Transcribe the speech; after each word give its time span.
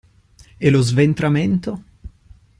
E 0.65 0.67
lo 0.71 0.81
sventramento? 0.89 1.71